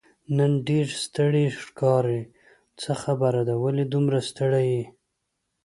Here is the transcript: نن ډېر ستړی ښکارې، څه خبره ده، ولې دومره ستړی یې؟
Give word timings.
نن 0.37 0.51
ډېر 0.67 0.87
ستړی 1.03 1.45
ښکارې، 1.61 2.19
څه 2.81 2.91
خبره 3.01 3.41
ده، 3.47 3.55
ولې 3.63 3.83
دومره 3.93 4.19
ستړی 4.29 4.65
یې؟ 4.75 4.85